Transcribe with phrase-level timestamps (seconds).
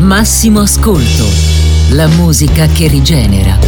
[0.00, 1.26] Massimo ascolto,
[1.90, 3.58] la musica che rigenera.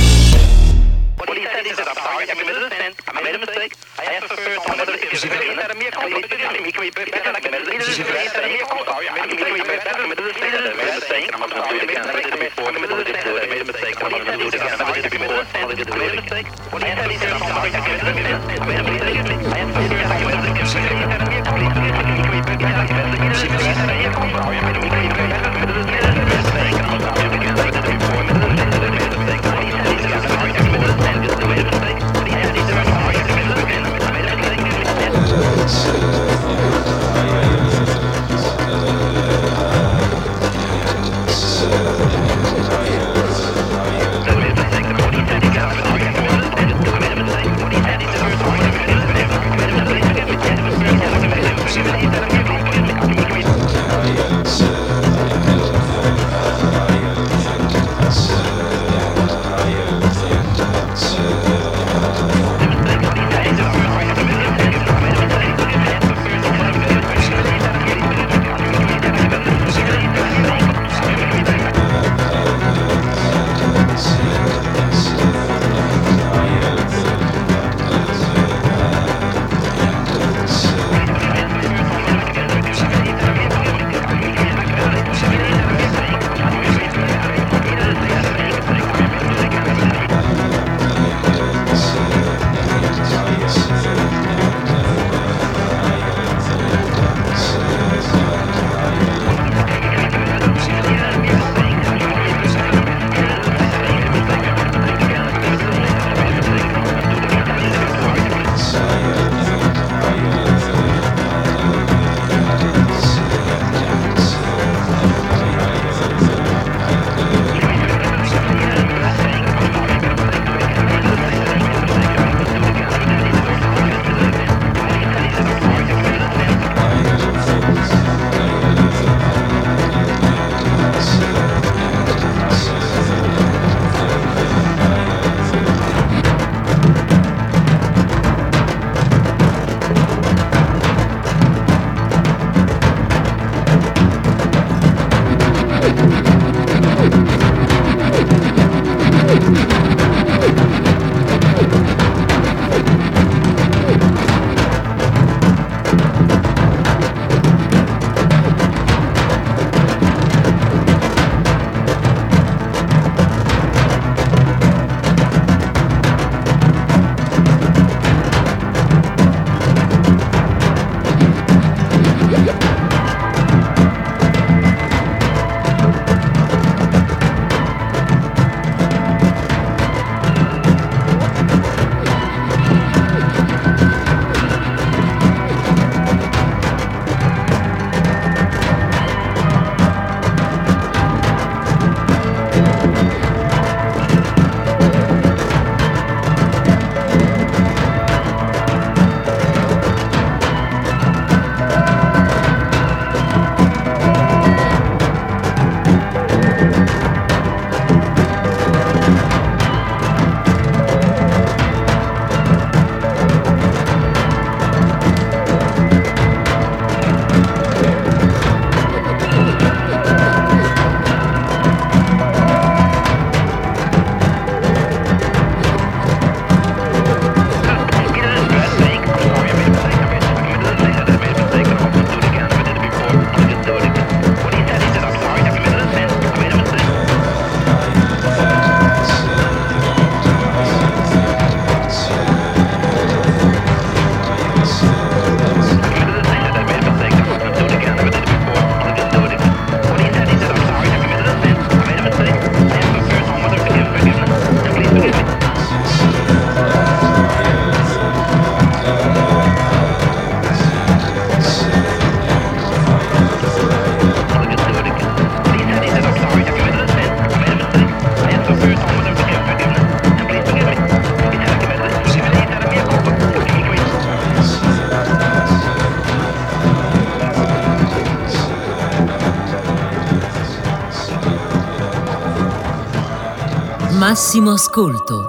[284.13, 285.27] Massimo ascolto.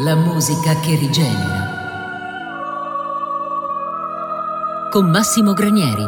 [0.00, 1.64] La musica che rigenera.
[4.90, 6.04] Con Massimo Granieri.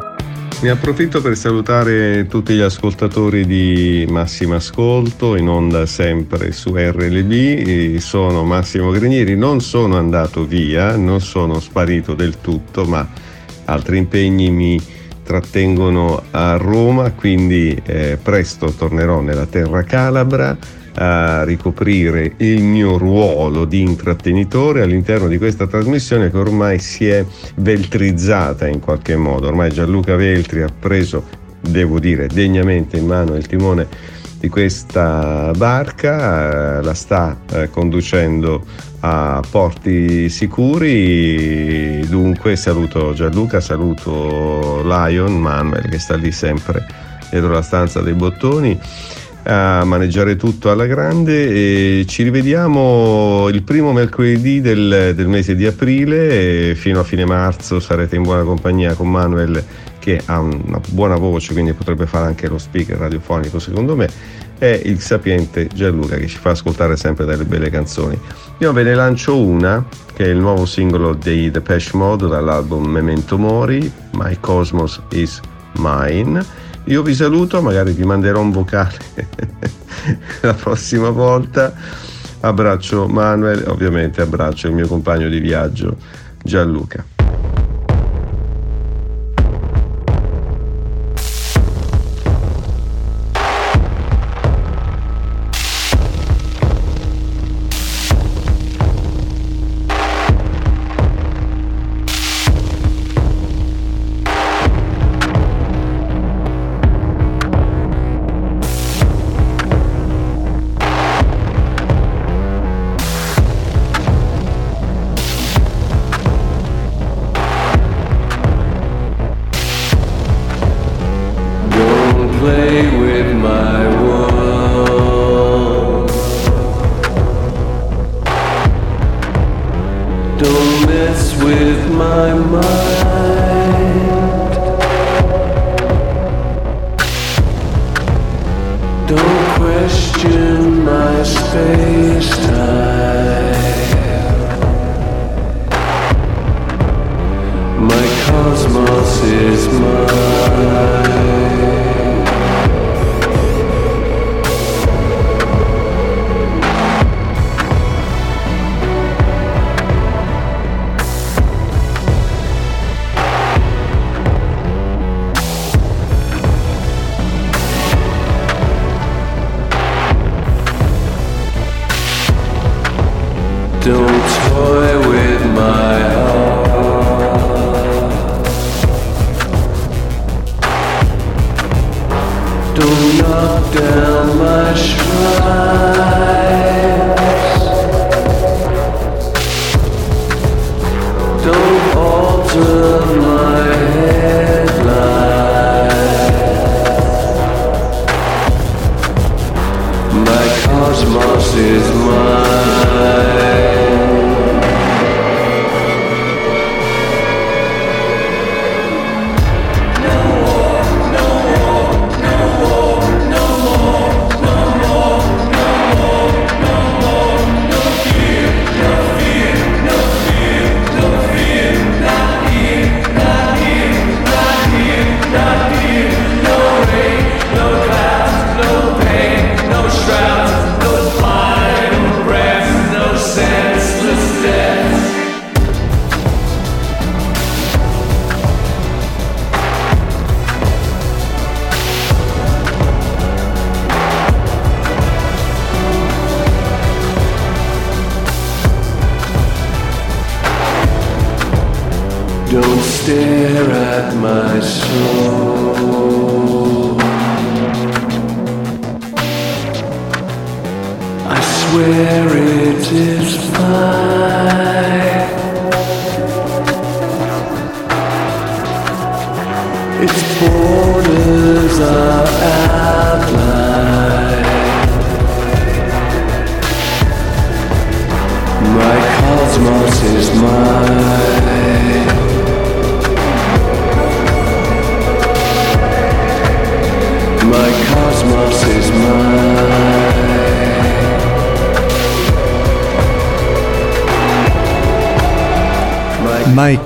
[0.60, 7.96] Ne approfitto per salutare tutti gli ascoltatori di Massimo Ascolto, in onda sempre su RLB.
[7.96, 13.08] Sono Massimo Grenieri, non sono andato via, non sono sparito del tutto, ma
[13.64, 14.78] altri impegni mi
[15.32, 20.54] trattengono a Roma, quindi eh, presto tornerò nella terra calabra
[20.96, 27.24] a ricoprire il mio ruolo di intrattenitore all'interno di questa trasmissione che ormai si è
[27.54, 29.46] veltrizzata in qualche modo.
[29.46, 31.24] Ormai Gianluca Veltri ha preso,
[31.62, 33.88] devo dire, degnamente in mano il timone
[34.42, 38.64] di questa barca, eh, la sta eh, conducendo
[38.98, 42.04] a porti sicuri.
[42.08, 46.84] Dunque saluto Gianluca, saluto Lion, Manuel che sta lì sempre
[47.30, 48.78] dietro la stanza dei bottoni
[49.44, 55.66] a maneggiare tutto alla grande e ci rivediamo il primo mercoledì del, del mese di
[55.66, 59.64] aprile fino a fine marzo sarete in buona compagnia con Manuel
[60.02, 64.08] che ha una buona voce quindi potrebbe fare anche lo speaker radiofonico secondo me
[64.58, 68.18] e il sapiente Gianluca che ci fa ascoltare sempre delle belle canzoni
[68.58, 73.38] io ve ne lancio una che è il nuovo singolo dei Depeche Mode dall'album Memento
[73.38, 75.40] Mori My Cosmos is
[75.76, 78.96] Mine io vi saluto, magari vi manderò un vocale
[80.42, 81.72] la prossima volta.
[82.40, 85.96] Abbraccio Manuel, ovviamente abbraccio il mio compagno di viaggio
[86.42, 87.04] Gianluca.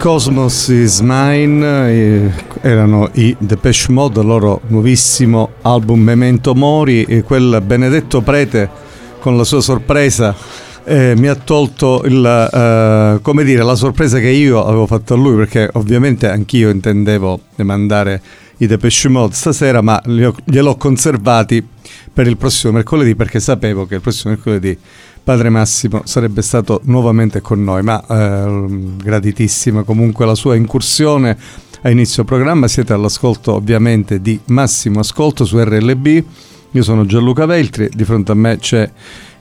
[0.07, 7.61] Cosmos is Mine, erano i Depeche Mode, il loro nuovissimo album Memento Mori e quel
[7.67, 8.71] benedetto prete
[9.19, 10.33] con la sua sorpresa
[10.85, 15.35] eh, mi ha tolto il, eh, dire, la sorpresa che io avevo fatto a lui
[15.35, 18.23] perché ovviamente anch'io intendevo mandare
[18.59, 21.67] i Depeche Mode stasera ma gliel'ho conservati
[22.13, 24.79] per il prossimo mercoledì perché sapevo che il prossimo mercoledì
[25.27, 28.67] Padre Massimo sarebbe stato nuovamente con noi, ma eh,
[29.03, 31.37] graditissima comunque la sua incursione
[31.83, 32.69] a inizio programma.
[32.69, 36.25] Siete all'ascolto ovviamente di Massimo Ascolto su RLB.
[36.71, 38.89] Io sono Gianluca Veltri, di fronte a me c'è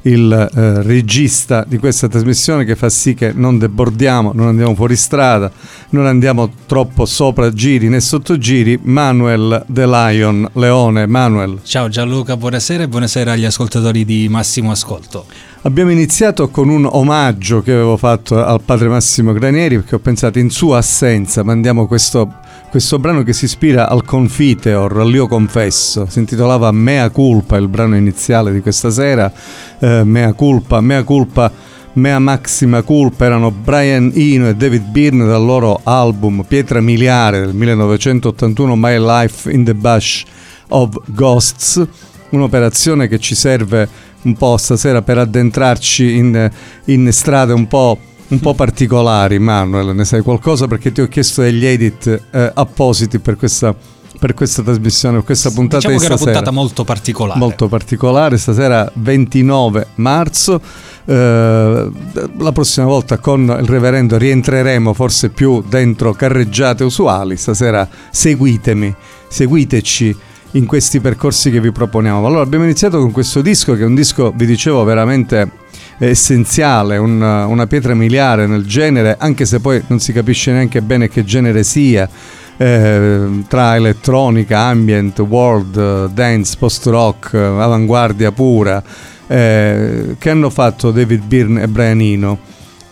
[0.02, 4.96] il eh, regista di questa trasmissione che fa sì che non debordiamo, non andiamo fuori
[4.96, 5.52] strada,
[5.90, 8.80] non andiamo troppo sopra giri né sotto giri.
[8.82, 11.60] Manuel The Lion, Leone, Manuel.
[11.62, 15.54] Ciao Gianluca, buonasera e buonasera agli ascoltatori di Massimo Ascolto.
[15.66, 20.38] Abbiamo iniziato con un omaggio che avevo fatto al padre Massimo Granieri perché ho pensato
[20.38, 22.32] in sua assenza mandiamo questo
[22.70, 27.96] questo brano che si ispira al Confiteor, all'Io Confesso, si intitolava Mea Culpa, il brano
[27.96, 29.32] iniziale di questa sera,
[29.80, 31.52] eh, Mea Culpa, Mea Culpa,
[31.94, 37.54] Mea Maxima Culpa, erano Brian Eno e David Byrne dal loro album Pietra Miliare del
[37.54, 40.26] 1981 My Life in the Bush
[40.68, 41.82] of Ghosts,
[42.30, 43.88] un'operazione che ci serve
[44.26, 46.52] un po' stasera per addentrarci in,
[46.86, 51.42] in strade un po' un po' particolari, Manuel, ne sai qualcosa perché ti ho chiesto
[51.42, 53.76] degli edit eh, appositi per questa,
[54.20, 56.24] per questa trasmissione, per questa puntata diciamo di stasera.
[56.24, 57.40] una puntata molto particolare.
[57.40, 60.60] Molto particolare, stasera 29 marzo.
[61.06, 61.92] Eh,
[62.40, 67.38] la prossima volta con il reverendo rientreremo forse più dentro carreggiate usuali.
[67.38, 68.94] Stasera seguitemi,
[69.28, 70.18] seguiteci
[70.56, 72.26] in questi percorsi che vi proponiamo.
[72.26, 75.64] Allora abbiamo iniziato con questo disco che è un disco, vi dicevo, veramente
[75.98, 81.10] essenziale, un, una pietra miliare nel genere, anche se poi non si capisce neanche bene
[81.10, 82.10] che genere sia.
[82.58, 88.82] Eh, tra elettronica, ambient, world, dance, post-rock, avanguardia pura,
[89.28, 92.40] eh, che hanno fatto David Byrne e Brian Eno.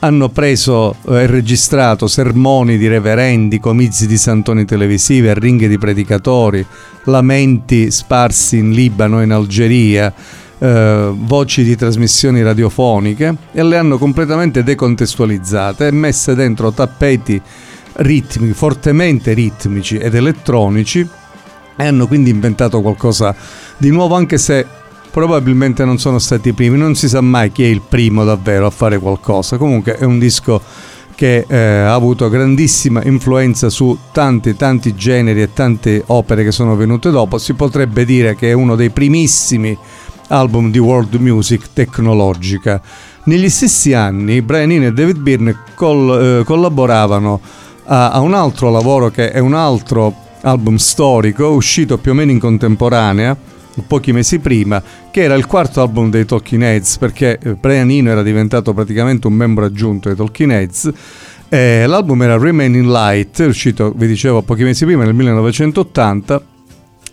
[0.03, 6.65] Hanno preso e registrato sermoni di reverendi, comizi di santoni televisivi, arringhe di predicatori,
[7.05, 10.13] lamenti sparsi in Libano e in Algeria,
[10.59, 17.41] eh, voci di trasmissioni radiofoniche e le hanno completamente decontestualizzate e messe dentro tappeti
[17.93, 21.07] ritmici, fortemente ritmici ed elettronici
[21.77, 23.33] e hanno quindi inventato qualcosa
[23.77, 24.65] di nuovo anche se
[25.13, 28.65] probabilmente non sono stati i primi, non si sa mai chi è il primo davvero
[28.65, 30.59] a fare qualcosa, comunque è un disco
[31.13, 36.75] che eh, ha avuto grandissima influenza su tanti tanti generi e tante opere che sono
[36.75, 39.77] venute dopo, si potrebbe dire che è uno dei primissimi
[40.29, 42.81] album di world music tecnologica.
[43.25, 47.39] Negli stessi anni Brian Eno e David Byrne col, eh, collaboravano
[47.85, 52.31] a, a, un altro lavoro che è un altro album storico uscito più o meno
[52.31, 53.37] in contemporanea,
[53.87, 54.81] pochi mesi prima,
[55.13, 59.27] che era il quarto album dei Talking Heads perché eh, Brian Eno era diventato praticamente
[59.27, 60.91] un membro aggiunto dei Talking Heads.
[61.49, 66.45] Eh, l'album era Remaining Light, uscito, vi dicevo, pochi mesi prima, nel 1980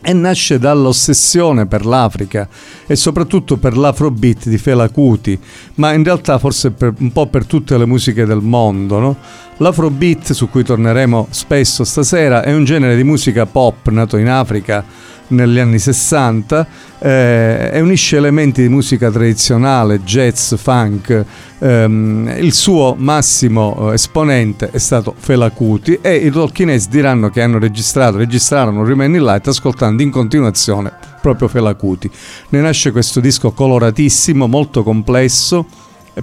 [0.02, 2.48] e nasce dall'ossessione per l'Africa
[2.86, 5.38] e soprattutto per l'afrobeat di Fela Kuti,
[5.74, 8.98] ma in realtà forse per, un po' per tutte le musiche del mondo.
[8.98, 9.16] No?
[9.60, 14.82] L'afrobeat, su cui torneremo spesso stasera, è un genere di musica pop nato in Africa
[15.28, 16.66] negli anni 60
[16.98, 21.24] eh, e unisce elementi di musica tradizionale, jazz, funk.
[21.58, 27.42] Ehm, il suo massimo eh, esponente è stato Fela Kuti e i Tolkienese diranno che
[27.42, 30.90] hanno registrato, registrarono Remain in Light ascoltando in continuazione
[31.20, 32.10] proprio Fela Kuti.
[32.48, 35.66] Ne nasce questo disco coloratissimo, molto complesso,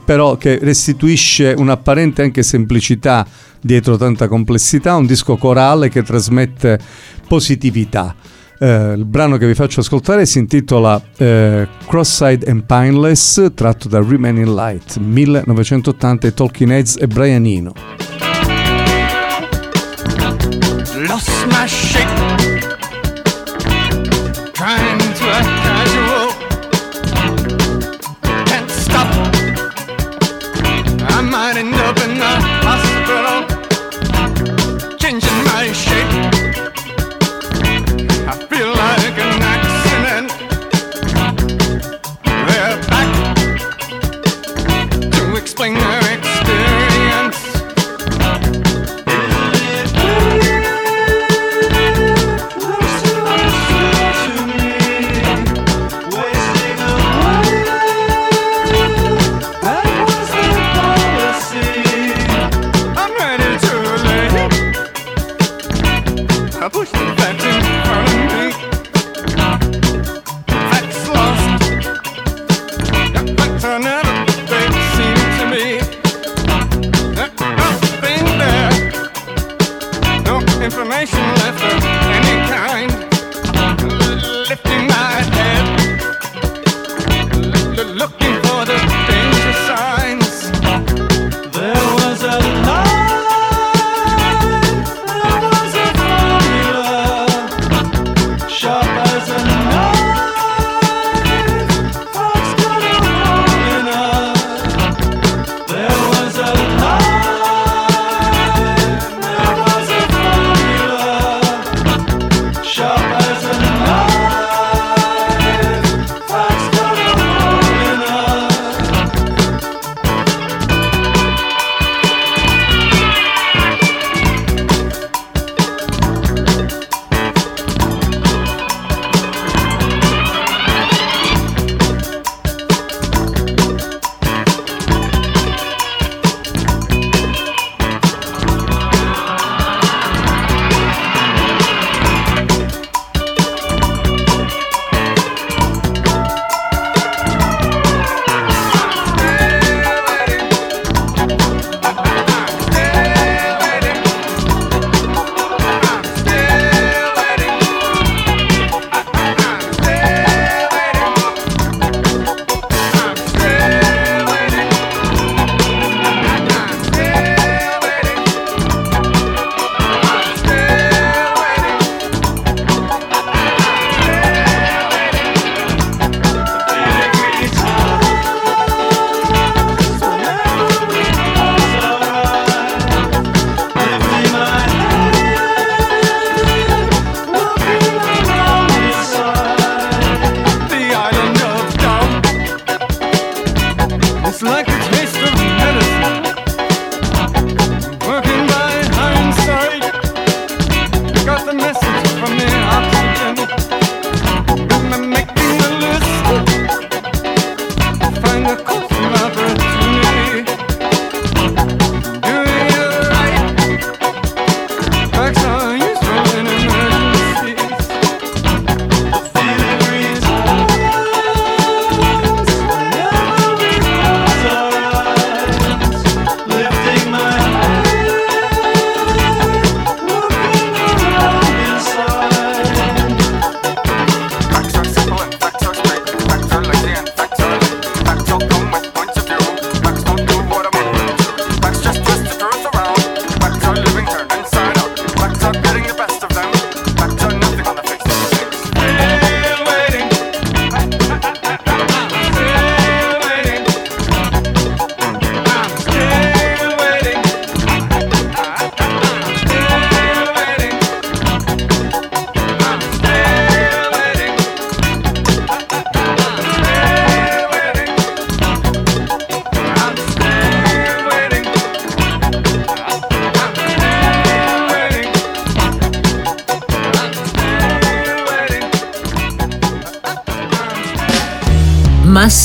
[0.03, 3.25] però che restituisce un'apparente anche semplicità
[3.59, 6.79] dietro tanta complessità, un disco corale che trasmette
[7.27, 8.15] positività.
[8.59, 13.99] Eh, il brano che vi faccio ascoltare si intitola eh, Cross-Side and Pineless, tratto da
[13.99, 17.73] Remaining Light, 1980 Talking Heads e Brian Eno.
[21.07, 22.36] Lost my shape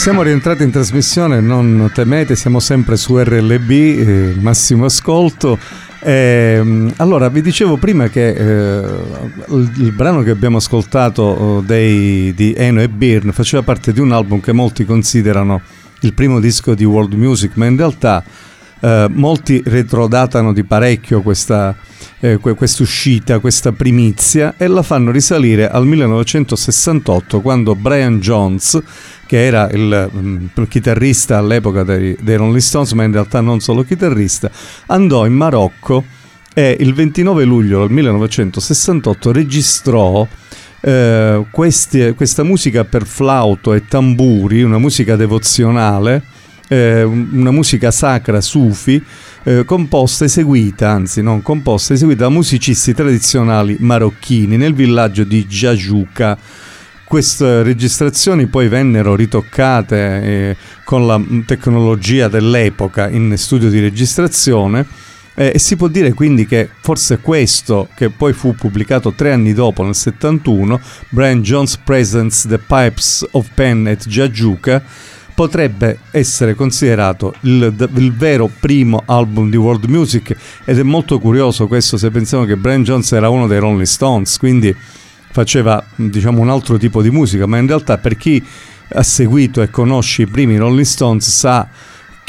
[0.00, 5.58] Siamo rientrati in trasmissione, non temete, siamo sempre su RLB, eh, massimo ascolto.
[6.00, 8.82] Eh, allora, vi dicevo prima che eh,
[9.48, 14.00] il, il, brano che abbiamo ascoltato oh, dei, di Eno e Byrne faceva parte di
[14.00, 15.60] un album che molti considerano
[16.00, 18.24] il primo disco di world music, ma in realtà
[18.80, 21.76] eh, molti retrodatano di parecchio questa,
[22.20, 28.80] eh, uscita, questa primizia e la fanno risalire al 1968 quando Brian Jones
[29.30, 33.84] che era il, mm, chitarrista all'epoca dei, dei Rolling Stones, ma in realtà non solo
[33.84, 34.50] chitarrista,
[34.86, 36.02] andò in Marocco
[36.52, 40.26] e il 29 luglio del 1968 registrò
[40.80, 46.24] eh, questi, questa musica per flauto e tamburi, una musica devozionale,
[46.70, 49.02] eh, una musica sacra sufi,
[49.42, 56.38] eh, composta, eseguita, anzi non composta, eseguita da musicisti tradizionali marocchini nel villaggio di Jajuka
[57.10, 64.86] queste registrazioni poi vennero ritoccate eh, con la tecnologia dell'epoca in studio di registrazione
[65.34, 69.54] eh, e si può dire quindi che forse questo, che poi fu pubblicato tre anni
[69.54, 74.80] dopo, nel 71, Brian Jones Presents The Pipes of Pen at Jajuka,
[75.40, 81.66] potrebbe essere considerato il, il, vero primo album di world music ed è molto curioso
[81.66, 84.76] questo se pensiamo che Brian Jones era uno dei Rolling Stones, quindi
[85.30, 88.44] faceva diciamo un altro tipo di musica, ma in realtà per chi
[88.92, 91.66] ha seguito e conosce i primi Rolling Stones sa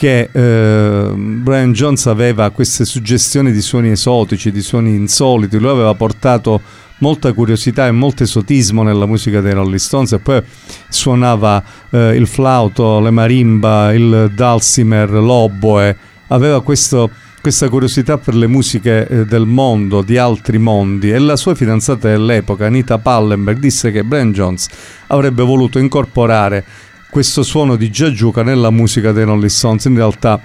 [0.02, 5.94] che eh, Brian Jones aveva queste suggestioni di suoni esotici, di suoni insoliti, lui aveva
[5.94, 6.60] portato
[7.02, 10.42] molta curiosità e molto esotismo nella musica dei Rolling Stones e poi
[10.90, 15.96] suonava eh, il flauto, le marimba, il dulcimer, l'oboe,
[16.30, 17.08] aveva questo
[17.40, 22.08] questa curiosità per le musiche eh, del mondo, di altri mondi, e la sua fidanzata
[22.08, 24.68] dell'epoca, Anita Pallenberg, disse che Brian Jones
[25.08, 26.64] avrebbe voluto incorporare
[27.12, 29.84] questo suono di Giagiuca nella musica dei Rolling Stones.
[29.84, 30.42] In realtà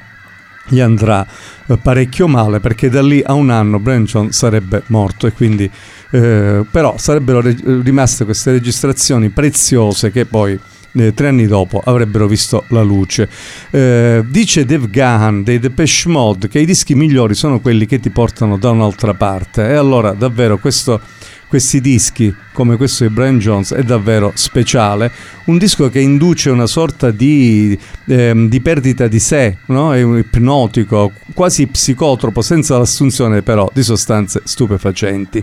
[0.68, 1.24] gli andrà
[1.66, 5.70] eh, parecchio male perché da lì a un anno Brian Jones sarebbe morto e quindi
[6.10, 10.58] eh, però sarebbero re- rimaste queste registrazioni preziose che poi
[10.94, 13.28] eh, tre anni dopo avrebbero visto la luce.
[13.70, 18.10] Eh, dice Dave Gahan dei Depeche Mode che i dischi migliori sono quelli che ti
[18.10, 21.00] portano da un'altra parte e allora davvero questo
[21.48, 25.10] questi dischi, come questo di Brian Jones, è davvero speciale.
[25.44, 29.94] Un disco che induce una sorta di, ehm, di perdita di sé, no?
[29.94, 35.42] è un ipnotico, quasi psicotropo, senza l'assunzione però di sostanze stupefacenti.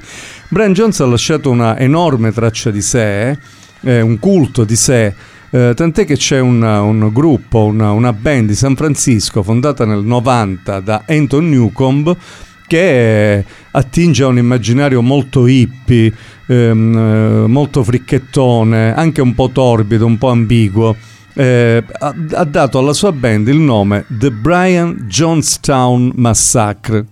[0.49, 3.37] Brian Jones ha lasciato una enorme traccia di sé,
[3.81, 5.13] eh, un culto di sé.
[5.49, 10.03] Eh, tant'è che c'è una, un gruppo, una, una band di San Francisco fondata nel
[10.03, 12.17] 90 da Anton Newcomb
[12.67, 16.13] che attinge a un immaginario molto hippie,
[16.47, 20.95] ehm, eh, molto fricchettone, anche un po' torbido, un po' ambiguo.
[21.36, 27.06] Eh, ha, ha, dato alla sua band il nome The Brian Jonestown Massacre.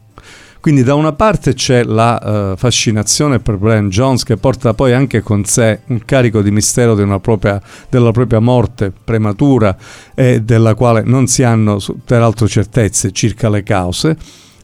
[0.62, 5.22] Quindi da una parte c'è la uh, fascinazione per Brian Jones che porta poi anche
[5.22, 7.60] con sé un carico di mistero propria,
[7.90, 9.76] della propria morte prematura
[10.14, 14.16] e della quale non si hanno peraltro certezze circa le cause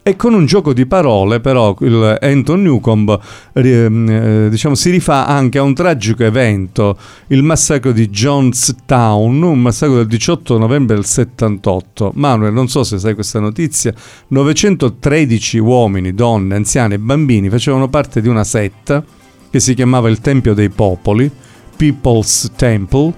[0.07, 3.19] e con un gioco di parole, però, il Anton Newcomb
[3.51, 9.97] eh, diciamo, si rifà anche a un tragico evento, il massacro di Jonestown, un massacro
[9.97, 12.13] del 18 novembre del 78.
[12.15, 13.93] Manuel, non so se sai questa notizia,
[14.29, 19.03] 913 uomini, donne, anziani e bambini facevano parte di una setta
[19.49, 21.29] che si chiamava il Tempio dei Popoli,
[21.75, 23.13] People's Temple,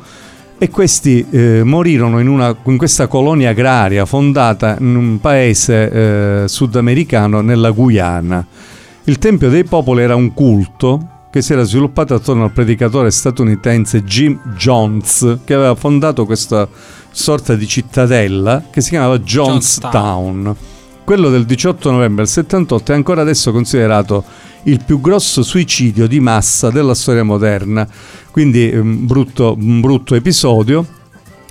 [0.61, 5.89] e questi eh, morirono in, una, in, questa colonia agraria fondata in un paese
[6.43, 8.45] eh, sudamericano nella Guyana.
[9.05, 14.03] Il Tempio dei Popoli era un culto che si era sviluppato attorno al predicatore statunitense
[14.03, 16.67] Jim Jones, che aveva fondato questa
[17.09, 19.91] sorta di cittadella che si chiamava Jonestown.
[19.91, 20.55] Jonestown.
[21.05, 24.23] Quello del 18 novembre del 78 è ancora adesso considerato
[24.63, 27.87] il più grosso suicidio di massa della storia moderna.
[28.31, 30.85] Quindi un mm, brutto, un brutto episodio.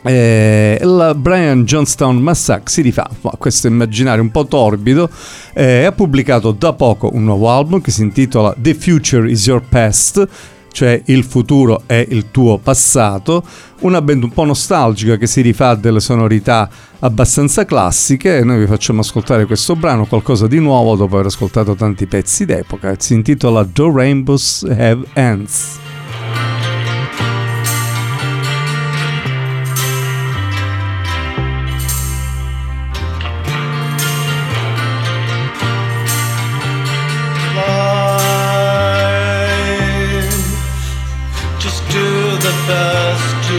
[0.03, 5.11] Eh, il Brian Johnstown Massacre si rifà a questo immaginario un po' torbido
[5.53, 9.61] eh, ha pubblicato da poco un nuovo album che si intitola The Future is Your
[9.61, 10.29] Past
[10.73, 13.43] cioè il futuro è il tuo passato,
[13.81, 16.69] una band un po' nostalgica che si rifà delle sonorità
[17.01, 21.75] abbastanza classiche e noi vi facciamo ascoltare questo brano, qualcosa di nuovo dopo aver ascoltato
[21.75, 25.88] tanti pezzi d'epoca, si intitola The Rainbows Have Ends.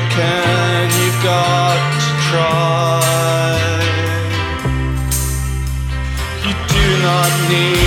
[0.09, 3.01] can, you've got to try.
[6.45, 7.78] You do not need.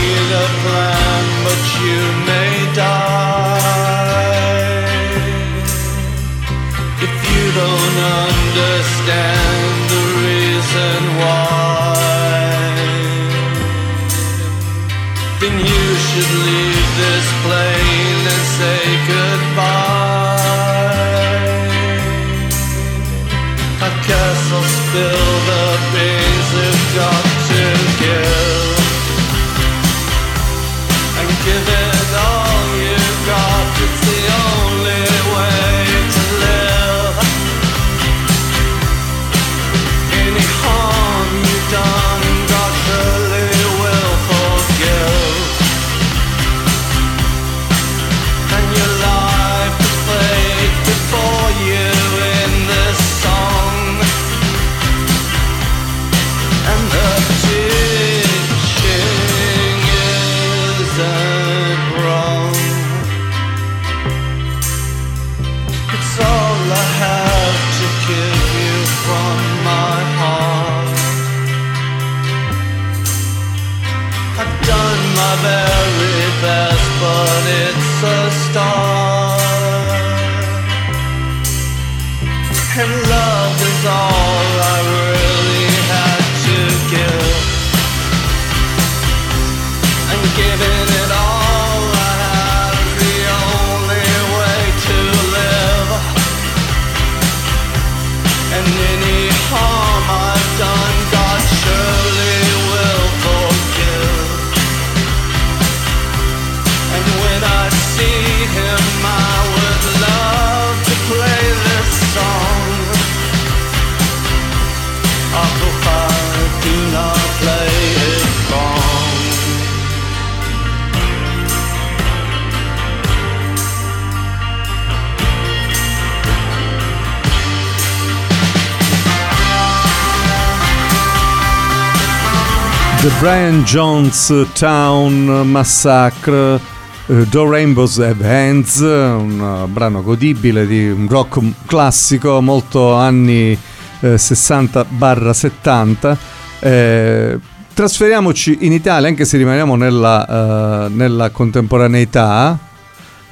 [133.22, 136.60] Brian Jones Town Massacre,
[137.06, 143.56] uh, Do Rainbows Have Hands, un uh, brano godibile di un rock classico, molto anni
[144.00, 146.16] eh, 60-70.
[146.58, 147.38] Eh,
[147.72, 152.58] trasferiamoci in Italia, anche se rimaniamo nella, uh, nella contemporaneità,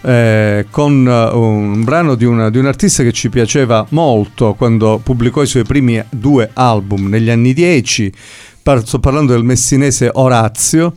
[0.03, 5.42] eh, con un brano di, una, di, un artista che ci piaceva molto quando pubblicò
[5.42, 8.12] i suoi primi due album negli anni 10
[8.62, 10.94] sto parlando del messinese Orazio,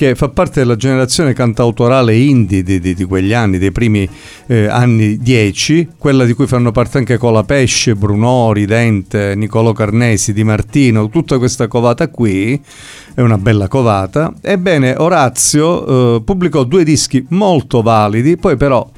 [0.00, 4.08] che fa parte della generazione cantautorale indie di, di, di quegli anni, dei primi
[4.46, 10.42] eh, anni 10, quella di cui fanno parte anche Colapesce, Brunori, Dente, Niccolò Carnesi, Di
[10.42, 12.58] Martino, tutta questa covata qui,
[13.12, 14.32] è una bella covata.
[14.40, 18.90] Ebbene, Orazio eh, pubblicò due dischi molto validi, poi però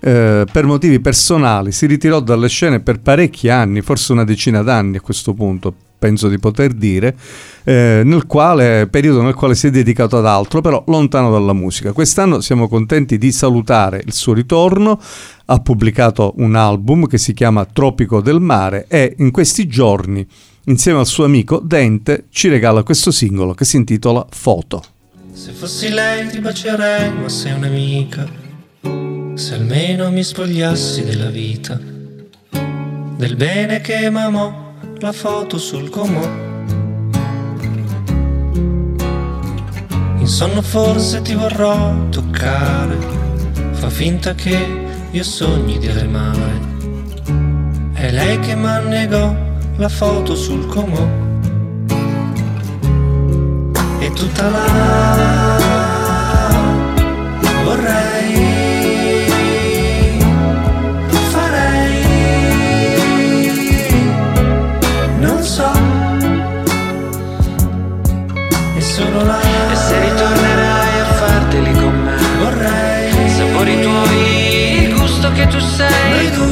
[0.00, 4.98] eh, per motivi personali si ritirò dalle scene per parecchi anni, forse una decina d'anni
[4.98, 7.16] a questo punto, penso di poter dire,
[7.62, 11.92] eh, nel quale, periodo nel quale si è dedicato ad altro, però lontano dalla musica.
[11.92, 15.00] Quest'anno siamo contenti di salutare il suo ritorno,
[15.44, 20.26] ha pubblicato un album che si chiama Tropico del Mare e in questi giorni,
[20.64, 24.82] insieme al suo amico Dente, ci regala questo singolo che si intitola Foto.
[25.32, 28.28] Se fossi lei ti bacerei, ma sei un'amica.
[29.34, 31.78] Se almeno mi spogliassi della vita,
[33.16, 34.71] del bene che mamò
[35.02, 36.22] la foto sul comò.
[40.18, 42.96] In sonno forse ti vorrò toccare,
[43.72, 44.56] fa finta che
[45.10, 46.60] io sogni di remare.
[47.94, 49.34] È lei che m'annegò
[49.76, 51.04] la foto sul comò.
[53.98, 55.58] E tutta là
[57.64, 58.11] vorrei
[69.02, 69.40] sono là.
[69.70, 76.10] E se ritornerai a farteli con me Vorrei Sapori tuoi Il gusto che tu sei.
[76.10, 76.51] Noi due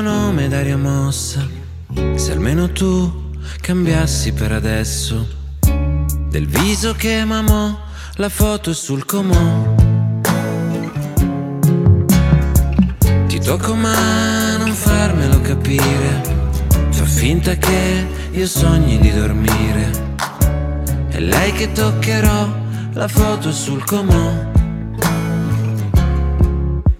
[0.00, 1.46] nome d'aria mossa.
[2.14, 5.38] Se almeno tu cambiassi per adesso
[6.30, 7.76] del viso che mamò,
[8.14, 9.74] la foto sul comò.
[13.26, 16.22] Ti tocco ma non farmelo capire.
[16.90, 19.90] Fa finta che io sogni di dormire.
[21.08, 22.48] È lei che toccherò,
[22.92, 24.48] la foto sul comò.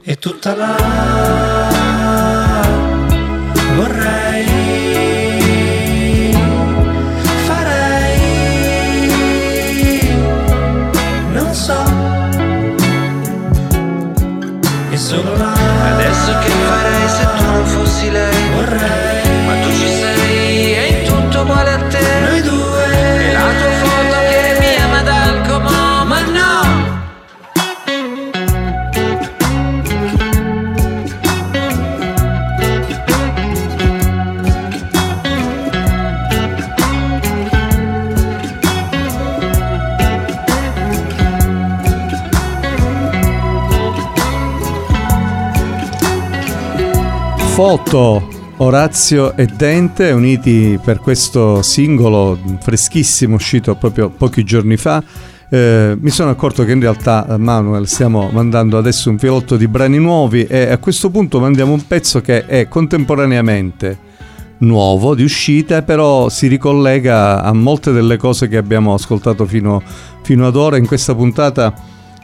[0.02, 1.59] E tutta la
[18.70, 22.20] Vorrei, ma tu ci sei e in tutto uguale a te.
[22.20, 26.88] Noi due, e la tua foto che mi ama dal comò, ma no.
[47.52, 48.29] foto
[48.62, 55.02] Orazio e Dente uniti per questo singolo freschissimo uscito proprio pochi giorni fa.
[55.48, 59.66] Eh, mi sono accorto che in realtà eh, Manuel stiamo mandando adesso un filotto di
[59.66, 63.98] brani nuovi e a questo punto mandiamo un pezzo che è contemporaneamente
[64.58, 69.82] nuovo di uscita però si ricollega a molte delle cose che abbiamo ascoltato fino,
[70.22, 71.72] fino ad ora in questa puntata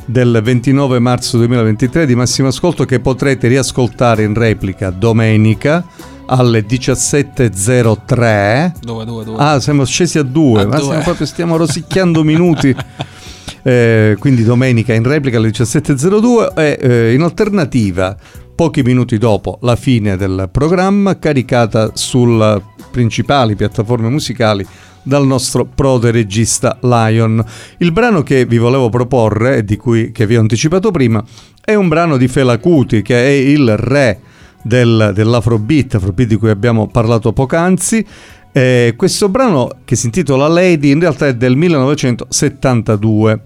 [0.04, 5.82] del 29 marzo 2023 di Massimo Ascolto che potrete riascoltare in replica domenica
[6.26, 9.42] alle 17.03 dove, dove, dove?
[9.42, 10.84] ah siamo scesi a due a ma due.
[10.84, 12.74] Stiamo, proprio, stiamo rosicchiando minuti
[13.62, 18.16] eh, quindi domenica in replica alle 17.02 e eh, in alternativa
[18.54, 24.66] pochi minuti dopo la fine del programma caricata sulle principali piattaforme musicali
[25.02, 27.44] dal nostro prode regista Lion.
[27.76, 31.22] Il brano che vi volevo proporre e di cui che vi ho anticipato prima
[31.62, 34.20] è un brano di Fela Kuti che è il re
[34.66, 38.04] del, dell'Afrobeat, Afrobeat di cui abbiamo parlato poc'anzi.
[38.52, 43.40] Eh, questo brano che si intitola Lady in realtà è del 1972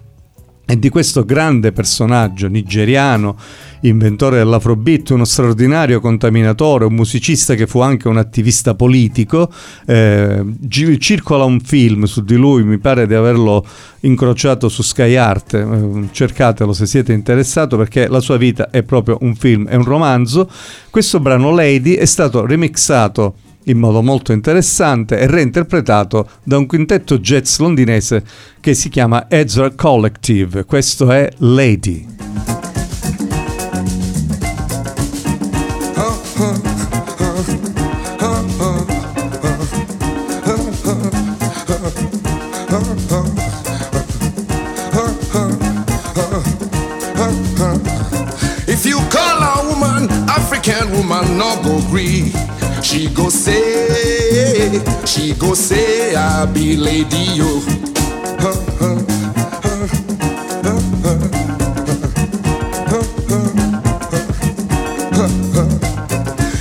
[0.70, 3.36] e di questo grande personaggio nigeriano,
[3.80, 9.50] inventore dell'afrobeat, uno straordinario contaminatore, un musicista che fu anche un attivista politico.
[9.84, 10.44] Eh,
[10.98, 13.66] circola un film su di lui, mi pare di averlo
[14.02, 19.18] incrociato su Sky Art, eh, cercatelo se siete interessati perché la sua vita è proprio
[19.22, 20.48] un film, è un romanzo.
[20.88, 23.34] Questo brano Lady è stato remixato
[23.64, 28.24] in modo molto interessante e reinterpretato da un quintetto jazz londinese
[28.60, 30.64] che si chiama Ezra Collective.
[30.64, 32.06] Questo è Lady.
[48.66, 52.32] If you call a woman African woman, no go gree.
[52.82, 57.60] She go say, she go say, I be lady yo.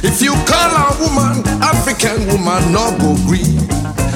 [0.01, 3.59] If you call a woman African woman, no go gree.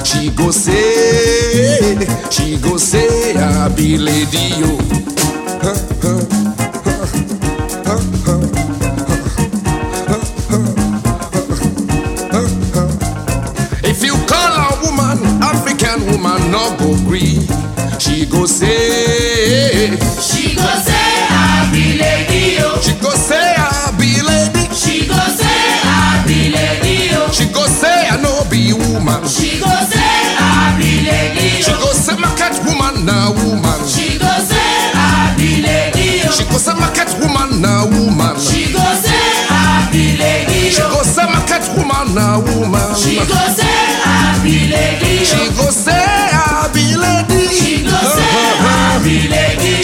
[0.04, 1.96] She go say,
[2.30, 5.03] she go say, I be lady yo.
[26.28, 27.30] Be lady yo.
[27.32, 29.24] She go say I no be woman.
[29.26, 30.00] She go say
[30.36, 31.78] I be lady She yo.
[31.78, 33.80] go say market woman na woman.
[33.88, 36.30] She go say I be lady yo.
[36.32, 38.36] She go say market woman na woman.
[38.38, 39.16] She go say
[39.48, 40.88] I be lady She yo.
[40.90, 42.94] go say market woman na woman.
[42.96, 43.48] She go
[45.72, 46.23] say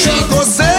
[0.06, 0.69] lady She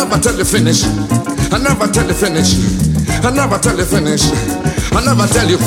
[0.00, 0.84] never tell you finish.
[1.52, 2.56] I never tell you finish.
[3.20, 4.24] I never tell you finish.
[4.96, 5.60] I never tell you.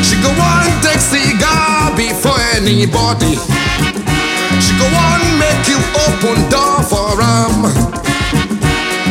[0.00, 3.36] She go on take cigar before anybody.
[4.56, 5.76] She go on make you
[6.08, 7.68] open door for him.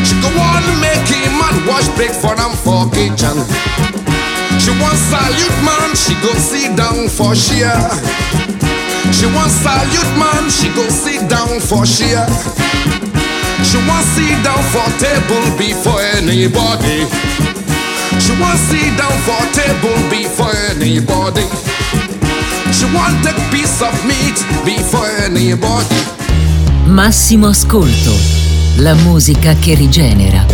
[0.01, 3.37] She go on make him man wash break for him for kitchen.
[4.57, 7.77] She want salute man, she go sit down for share.
[9.13, 12.25] She want salute man, she go sit down for share.
[13.73, 17.07] She want sit down for table before anybody.
[18.21, 21.41] She want sit down for table before anybody.
[22.71, 25.95] She want take piece of meat before anybody.
[26.85, 28.13] Massimo ascolto.
[28.75, 30.45] La musica che rigenera.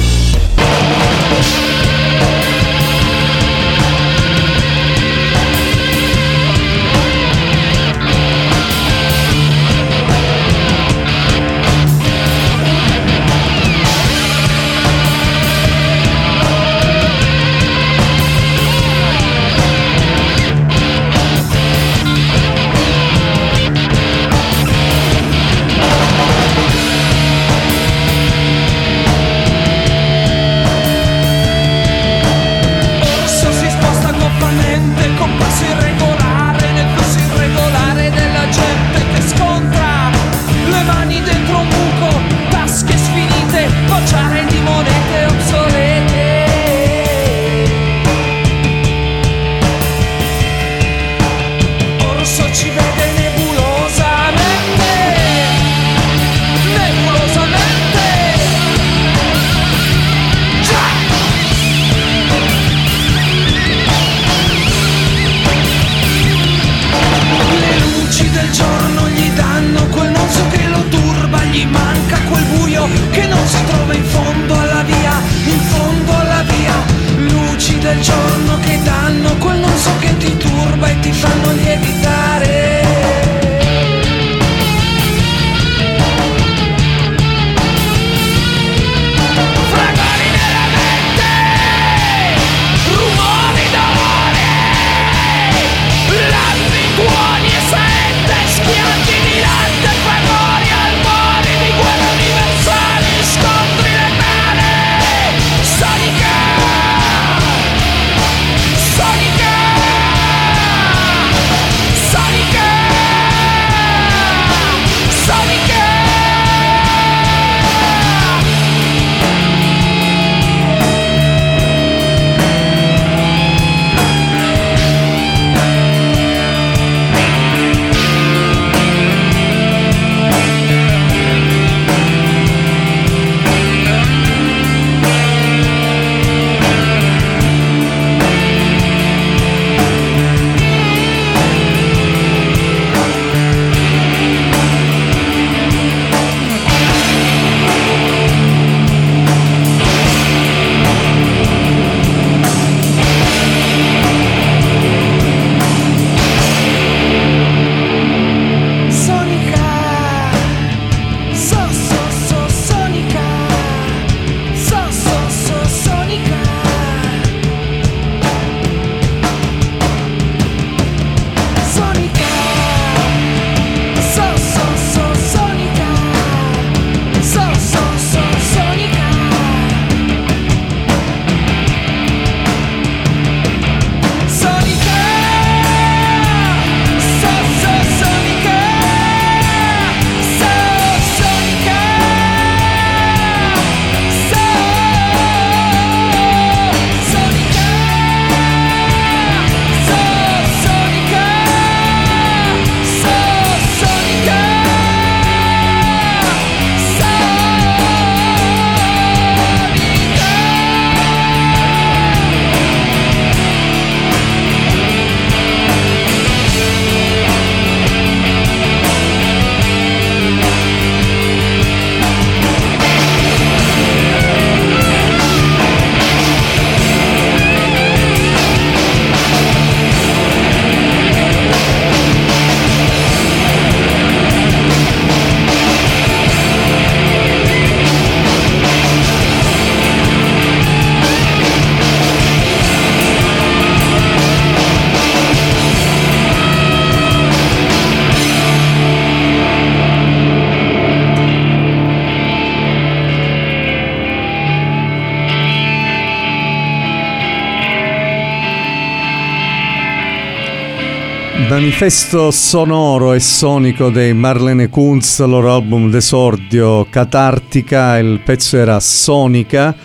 [261.59, 269.75] Manifesto sonoro e sonico dei Marlene Kunz, loro album d'esordio Catartica, il pezzo era Sonica,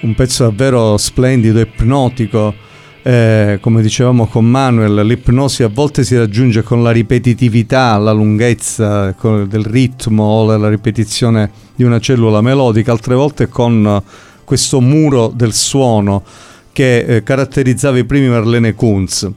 [0.00, 2.54] un pezzo davvero splendido, ipnotico.
[3.02, 9.14] Eh, come dicevamo con Manuel, l'ipnosi a volte si raggiunge con la ripetitività, la lunghezza
[9.20, 14.02] del ritmo o la ripetizione di una cellula melodica, altre volte con
[14.44, 16.24] questo muro del suono
[16.72, 19.30] che eh, caratterizzava i primi Marlene Kunz.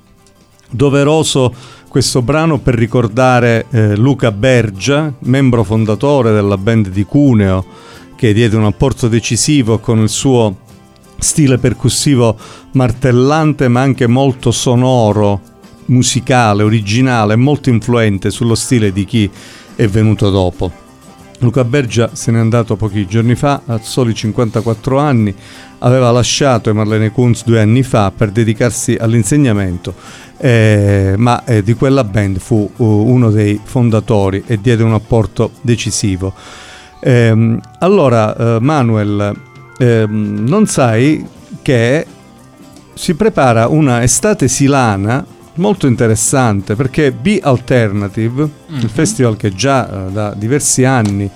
[0.71, 1.53] Doveroso
[1.89, 7.65] questo brano per ricordare eh, Luca Bergia, membro fondatore della band di Cuneo,
[8.15, 10.55] che diede un apporto decisivo con il suo
[11.17, 12.37] stile percussivo
[12.71, 15.41] martellante ma anche molto sonoro,
[15.87, 19.29] musicale, originale, molto influente sullo stile di chi
[19.75, 20.80] è venuto dopo.
[21.41, 25.33] Luca Bergia se n'è andato pochi giorni fa, a soli 54 anni,
[25.79, 29.93] aveva lasciato i Marlene Kunz due anni fa per dedicarsi all'insegnamento,
[30.37, 35.51] eh, ma eh, di quella band fu uh, uno dei fondatori e diede un apporto
[35.61, 36.33] decisivo.
[36.99, 39.35] Eh, allora, Manuel,
[39.79, 41.25] ehm, non sai
[41.63, 42.05] che
[42.93, 45.25] si prepara una estate silana
[45.55, 48.81] molto interessante perché B Alternative, mm-hmm.
[48.81, 51.29] il festival che già eh, da diversi anni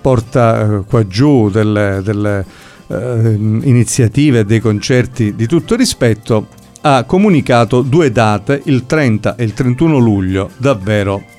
[0.00, 2.44] porta eh, qua giù delle, delle
[2.86, 6.48] eh, iniziative e dei concerti di tutto rispetto,
[6.82, 11.34] ha comunicato due date, il 30 e il 31 luglio, davvero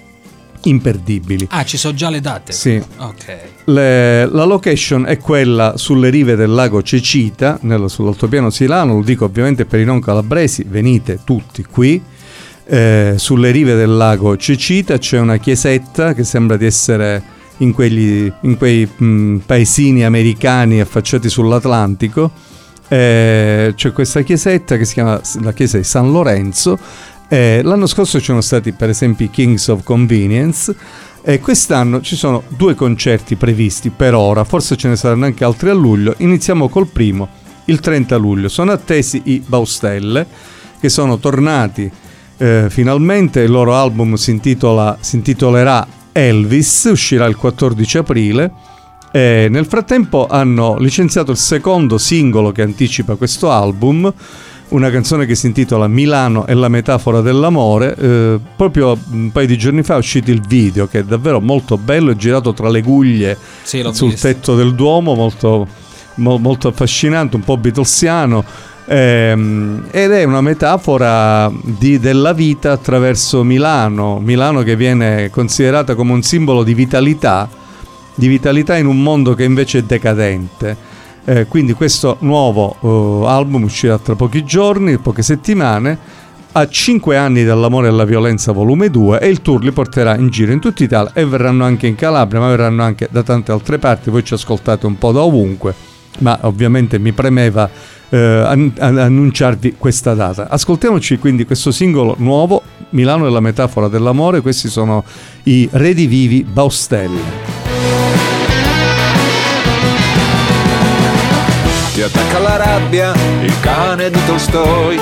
[0.64, 1.48] imperdibili.
[1.52, 2.52] Ah, ci sono già le date?
[2.52, 2.82] Sì.
[2.98, 3.38] Ok.
[3.66, 9.26] Le, la location è quella sulle rive del lago Cecita, nello, sull'altopiano Silano, lo dico
[9.26, 12.02] ovviamente per i non calabresi, venite tutti qui.
[12.70, 17.24] Eh, sulle rive del lago Cecita c'è una chiesetta che sembra di essere
[17.59, 22.30] in, quegli, in quei mh, paesini americani affacciati sull'Atlantico.
[22.89, 26.78] Eh, c'è questa chiesetta che si chiama la chiesa di San Lorenzo.
[27.30, 30.76] Eh, l'anno scorso ci sono stati per esempio i Kings of Convenience
[31.22, 35.70] e quest'anno ci sono due concerti previsti per ora, forse ce ne saranno anche altri
[35.70, 36.15] a luglio.
[36.18, 37.30] Iniziamo col primo,
[37.65, 38.49] il 30 luglio.
[38.49, 40.26] Sono attesi i Baustelle
[40.80, 41.89] che sono tornati
[42.38, 48.52] eh, finalmente il loro album si, intitola, si intitolerà Elvis, uscirà il 14 aprile.
[49.12, 54.14] E nel frattempo hanno licenziato il secondo singolo che anticipa questo album,
[54.70, 57.96] una canzone che si intitola Milano è la metafora dell'amore.
[57.96, 61.78] Eh, proprio un paio di giorni fa è uscito il video che è davvero molto
[61.78, 64.28] bello, è girato tra le guglie sì, sul visto.
[64.28, 65.68] tetto del Duomo, molto,
[66.16, 68.44] mo, molto affascinante, un po' beatlesiano
[68.90, 76.14] Ehm, ed è una metafora di, della vita attraverso Milano, Milano che viene considerata come
[76.14, 77.50] un simbolo di vitalità,
[78.16, 80.96] di vitalità in un mondo che invece è decadente.
[81.26, 85.98] Eh, quindi questo nuovo uh, album uscirà tra pochi giorni, poche settimane,
[86.54, 90.30] a 5 anni dall'amore e alla violenza volume 2 e il tour li porterà in
[90.30, 93.78] giro in tutta Italia e verranno anche in Calabria, ma verranno anche da tante altre
[93.78, 95.76] parti, voi ci ascoltate un po' da ovunque,
[96.20, 97.70] ma ovviamente mi premeva
[98.09, 100.47] eh, an- annunciarvi questa data.
[100.49, 102.61] Ascoltiamoci quindi questo singolo nuovo,
[102.91, 105.03] Milano è la metafora dell'amore, questi sono
[105.43, 107.55] i Redivivi Baustelle.
[111.93, 114.99] Ti attacca la rabbia, il cane di Tolstoi,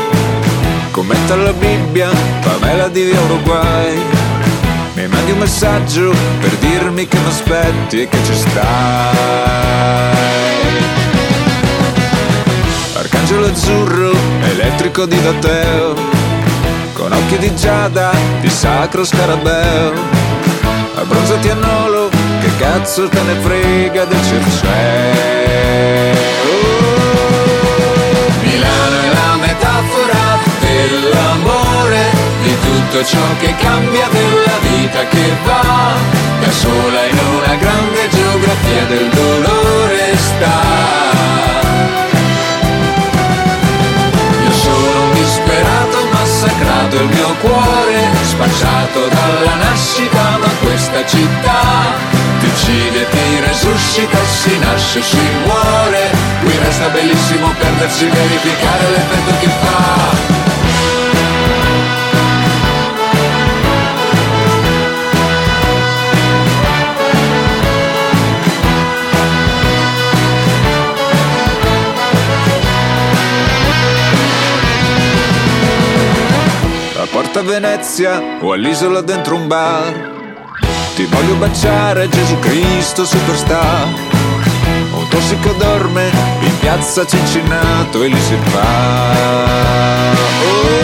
[0.91, 2.09] commenta la Bibbia,
[2.41, 3.97] Pamela di Uruguay.
[4.93, 9.65] Mi mandi un messaggio per dirmi che mi aspetti e che ci stai.
[13.25, 14.11] Arcangelo azzurro,
[14.43, 15.95] elettrico di Dateo,
[16.93, 19.93] con occhi di giada, di sacro scarabeo.
[20.93, 22.09] Abbronzati a nolo,
[22.39, 24.73] che cazzo te ne frega del Circeo?
[28.43, 32.03] Milano è la metafora dell'amore,
[32.43, 35.95] di tutto ciò che cambia, della vita che va,
[36.41, 41.15] da sola in una grande geografia del dolore sta.
[45.55, 51.93] Disperato, massacrato il mio cuore, spacciato dalla nascita, ma questa città
[52.39, 56.09] ti uccide, ti resuscita, si nasce, si muore,
[56.43, 60.34] qui resta bellissimo perdersi, verificare l'effetto che fa.
[77.37, 80.13] A Venezia o all'isola dentro un bar.
[80.95, 83.87] Ti voglio baciare Gesù Cristo superstar.
[84.93, 86.09] Un tossico dorme
[86.39, 90.13] in piazza Cincinato e lì si fa.
[90.45, 90.81] Oh,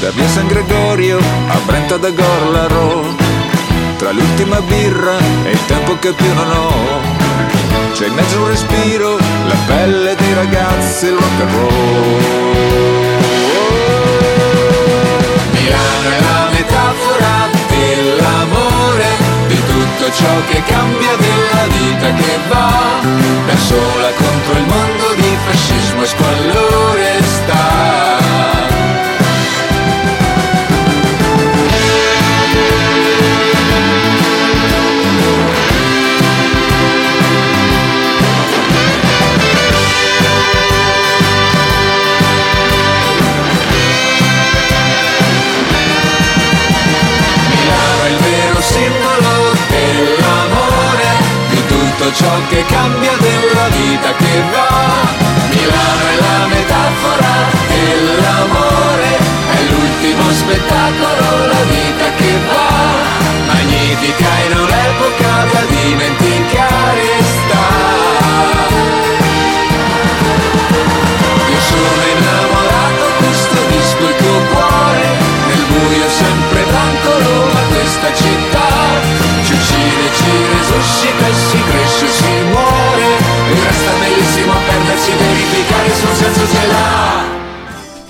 [0.00, 3.14] da via San Gregorio a Brenta da Gorlaro.
[3.96, 7.00] Tra l'ultima birra e il tempo che più non ho.
[7.92, 13.01] C'è in mezzo un respiro, la pelle dei ragazzi, il rock and roll.
[15.72, 19.06] Milano è la metafora dell'amore,
[19.46, 23.00] di tutto ciò che cambia, della vita che va
[23.46, 28.11] da sola contro il mondo di fascismo e squallore sta.
[52.22, 54.70] Ciò che cambia, della vita che va.
[55.50, 57.34] Milano è la metafora
[57.68, 59.10] dell'amore,
[59.56, 62.70] è l'ultimo spettacolo, la vita che va.
[63.52, 66.21] Magnifica in un'epoca da dimenticare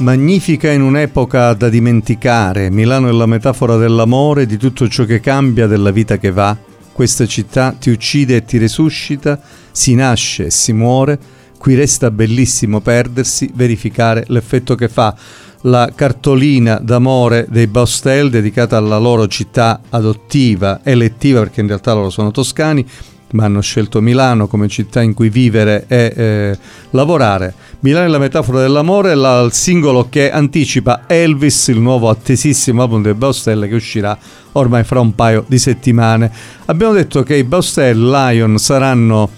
[0.03, 5.69] Magnifica in un'epoca da dimenticare, Milano è la metafora dell'amore, di tutto ciò che cambia,
[5.69, 6.57] della vita che va.
[6.93, 9.41] Questa città ti uccide e ti resuscita,
[9.71, 11.21] si nasce e si muore,
[11.57, 15.15] qui resta bellissimo perdersi, verificare l'effetto che fa.
[15.61, 22.11] La cartolina d'amore dei Baustel dedicata alla loro città adottiva, elettiva perché in realtà loro
[22.11, 22.85] sono toscani,
[23.33, 26.59] ma hanno scelto Milano come città in cui vivere e eh,
[26.91, 27.55] lavorare.
[27.81, 33.03] Milano è la metafora dell'amore, la, il singolo che anticipa Elvis, il nuovo attesissimo album
[33.03, 34.17] dei Baustelle che uscirà
[34.53, 36.31] ormai fra un paio di settimane.
[36.67, 39.29] Abbiamo detto che i Baustelle Lion saranno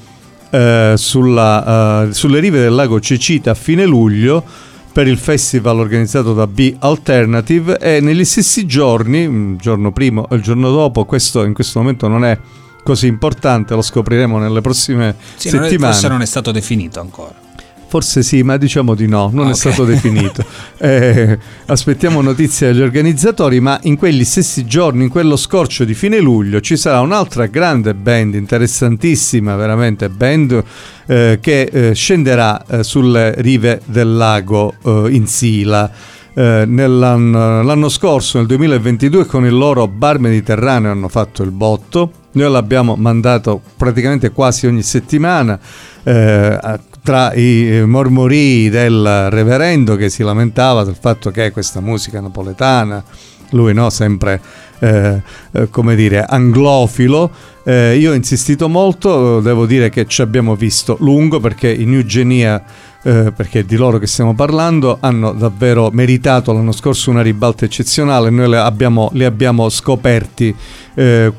[0.51, 4.45] eh, sulla, eh, sulle rive del lago Cecita a fine luglio
[4.93, 10.37] per il festival organizzato da B Alternative e negli stessi giorni, il giorno prima e
[10.37, 12.39] il giorno dopo, questo in questo momento non è
[12.85, 15.93] così importante, lo scopriremo nelle prossime Sì, non è- settimane.
[15.93, 17.43] forse non è stato definito ancora.
[17.87, 20.45] Forse sì, ma diciamo di no, non Ah, è stato definito.
[20.79, 26.19] Eh, aspettiamo notizie dagli organizzatori, ma in quegli stessi giorni, in quello scorcio di fine
[26.19, 30.63] luglio, ci sarà un'altra grande band, interessantissima veramente, band
[31.07, 35.89] eh, che eh, scenderà eh, sulle rive del lago eh, in Sila.
[36.35, 42.11] Eh, nell'anno, l'anno scorso, nel 2022, con il loro bar mediterraneo hanno fatto il botto.
[42.35, 45.59] Noi l'abbiamo mandato praticamente quasi ogni settimana.
[46.05, 53.05] eh, tra i mormorii del reverendo che si lamentava del fatto che questa musica napoletana,
[53.51, 54.41] lui no, sempre
[54.79, 55.23] eh,
[55.53, 57.31] eh, come dire anglofilo,
[57.63, 62.63] eh, io ho insistito molto, devo dire che ci abbiamo visto lungo perché in Eugenia
[63.05, 68.31] eh, perché di loro che stiamo parlando, hanno davvero meritato l'anno scorso una ribalta eccezionale,
[68.31, 70.55] noi le abbiamo, li abbiamo scoperti
[70.95, 71.33] eh,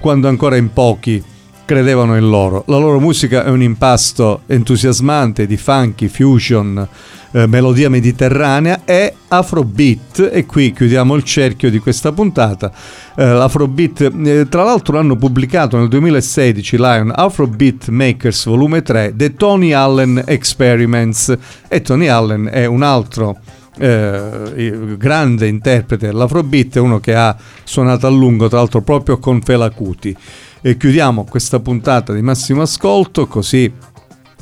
[0.00, 1.22] quando ancora in pochi
[1.64, 2.64] credevano in loro.
[2.66, 6.86] La loro musica è un impasto entusiasmante di funky, fusion,
[7.32, 12.70] eh, melodia mediterranea e afrobeat e qui chiudiamo il cerchio di questa puntata.
[13.16, 19.34] Eh, l'afrobeat, eh, tra l'altro hanno pubblicato nel 2016 Lion Afrobeat Makers volume 3 The
[19.34, 21.36] Tony Allen Experiments
[21.68, 23.38] e Tony Allen è un altro
[23.78, 29.70] eh, grande interprete dell'afrobeat, uno che ha suonato a lungo tra l'altro proprio con Fela
[29.70, 30.14] Kuti.
[30.60, 33.72] E chiudiamo questa puntata di Massimo Ascolto così,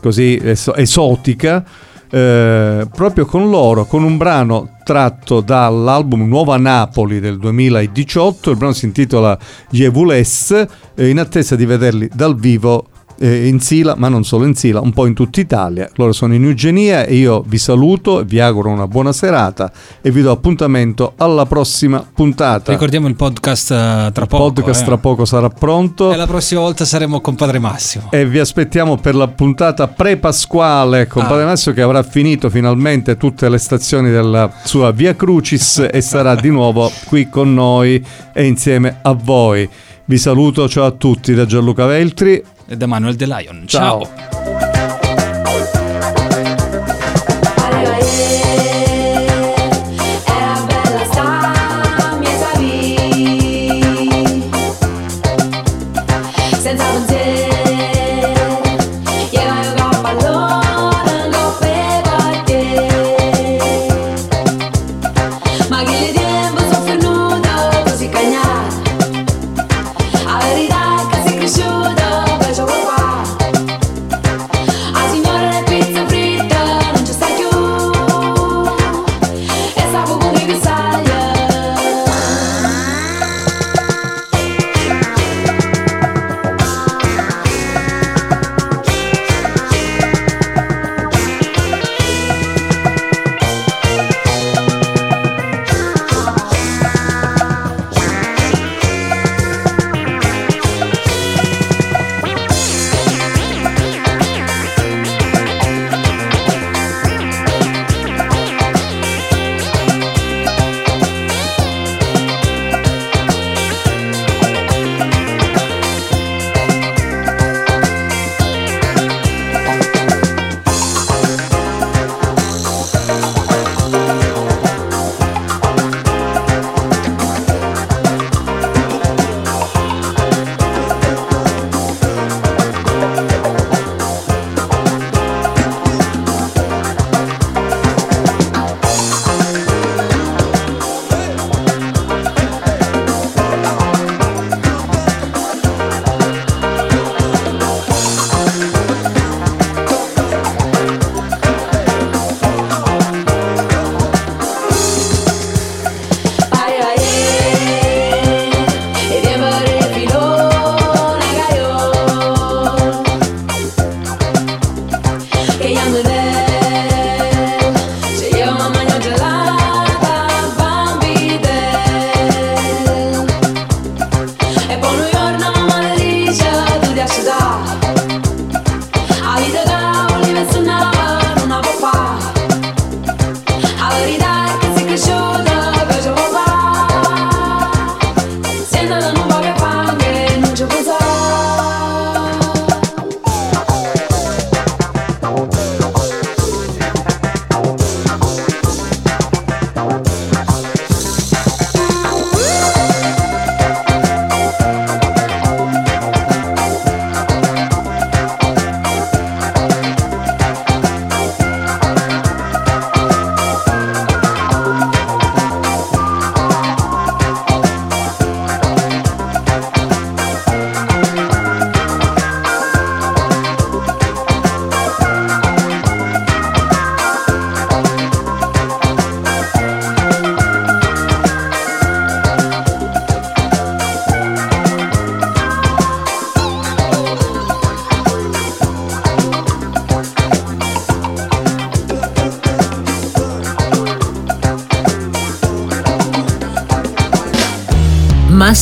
[0.01, 1.65] così es- esotica,
[2.11, 8.73] eh, proprio con loro, con un brano tratto dall'album Nuova Napoli del 2018, il brano
[8.73, 9.39] si intitola
[9.71, 12.87] Jevules, eh, in attesa di vederli dal vivo
[13.21, 15.89] eh, in Sila, ma non solo in Sila, un po' in tutta Italia.
[15.97, 20.23] Loro sono in Eugenia e io vi saluto, vi auguro una buona serata e vi
[20.23, 22.73] do appuntamento alla prossima puntata.
[22.73, 24.53] Ricordiamo il podcast eh, tra Il poco.
[24.53, 24.85] podcast eh.
[24.87, 26.13] tra poco sarà pronto.
[26.13, 28.09] E la prossima volta saremo con Padre Massimo.
[28.11, 31.27] E vi aspettiamo per la puntata pre-pasquale con Ah.
[31.27, 36.35] Padre Massimo che avrà finito finalmente tutte le stazioni della sua Via Crucis e sarà
[36.35, 38.03] di nuovo qui con noi
[38.33, 39.69] e insieme a voi.
[40.05, 42.43] Vi saluto, ciao a tutti da Gianluca Veltri.
[42.77, 43.67] Da Manuel De Lion.
[43.67, 44.05] Ciao.
[44.05, 44.40] Ciao.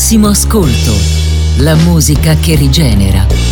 [0.08, 0.94] Massimo ascolto,
[1.58, 3.47] la musica che rigenera.